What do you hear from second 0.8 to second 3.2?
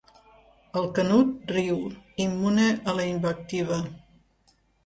Canut riu, immune a la